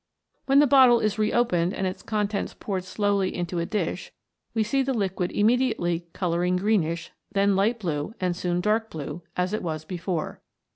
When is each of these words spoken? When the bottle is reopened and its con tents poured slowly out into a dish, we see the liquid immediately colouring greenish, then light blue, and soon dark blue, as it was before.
When 0.47 0.57
the 0.57 0.65
bottle 0.65 0.99
is 0.99 1.19
reopened 1.19 1.75
and 1.75 1.85
its 1.85 2.01
con 2.01 2.27
tents 2.27 2.55
poured 2.59 2.85
slowly 2.85 3.29
out 3.35 3.37
into 3.37 3.59
a 3.59 3.67
dish, 3.67 4.11
we 4.55 4.63
see 4.63 4.81
the 4.81 4.95
liquid 4.95 5.31
immediately 5.31 6.07
colouring 6.11 6.55
greenish, 6.55 7.11
then 7.33 7.55
light 7.55 7.77
blue, 7.77 8.15
and 8.19 8.35
soon 8.35 8.61
dark 8.61 8.89
blue, 8.89 9.21
as 9.37 9.53
it 9.53 9.61
was 9.61 9.85
before. 9.85 10.41